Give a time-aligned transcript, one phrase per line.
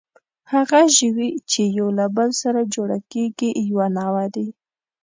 [0.53, 4.45] هغه ژوي، چې یو له بل سره جوړه کېږي، یوه نوعه ده.